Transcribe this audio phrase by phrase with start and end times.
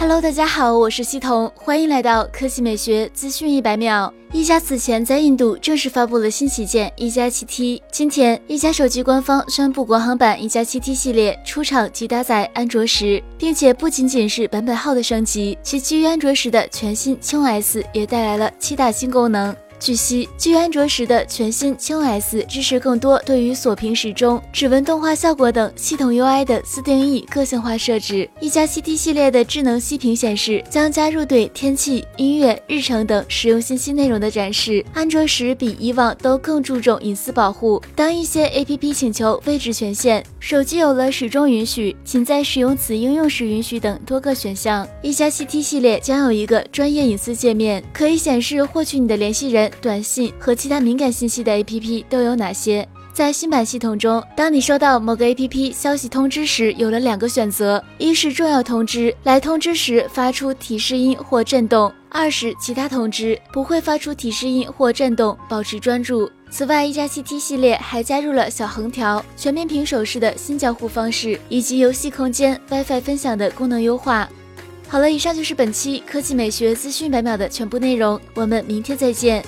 [0.00, 4.10] Hello，大家好，我是西彤，欢迎来到科技美学资讯一百秒。
[4.32, 19.54] 一加此前在印度正式发布了新旗舰一加七 T，今天一加手机官方宣布国行版一加七 T 系列出厂即搭载安卓十，并且不仅仅是版本号的升级，其基于安卓十的全新轻 OS 也带来了七大新功能。
[19.80, 28.28] 据悉，基于安卓十的全新轻 OS 支持更多对于锁屏时钟、指纹动画效果等系统 UI 的自定义个性化设置。
[28.40, 34.84] 一加七 T 系列的智能息屏显示将加入对天气、音乐、日程等实用信息内容的展示。
[34.92, 44.86] 安卓十比以往都更注重隐私保护，当一些 APP 请求位置权限，手机有了始终允许、仅在使用此应用时允许等多个选项。
[45.00, 49.69] 一加七 T 系列将有一个专业隐私界面，可以显示获取你的联系人。
[49.80, 52.88] 短信和其他敏感信息的 APP 都有哪些？
[53.12, 66.30] 在新版系统中，当你收到某个 APP 消息通知时，有了两个选择：一是重要通知，来通知时发出提示音或震动；二是其他通知，不会发出提示音或震动，保持专注。
[66.50, 74.28] 此外，一加七 T 系列还加入了小横条、全面屏手势的新交互方式，以及游戏空间、WiFi 分享的功能优化。
[74.88, 79.44] 好了，以上就是本期科技美学资讯百秒的全部内容，我们明天再见。